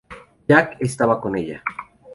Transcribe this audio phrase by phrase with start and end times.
[0.47, 1.61] Jack estaba con ella.